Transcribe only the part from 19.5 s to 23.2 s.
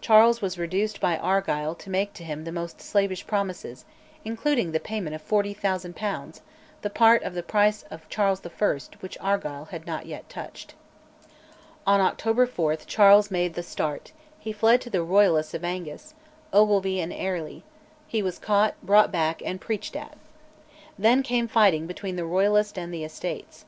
preached at. Then came fighting between the Royalists and the